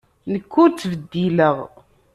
[0.31, 1.57] Nekk ur ttbeddileɣ.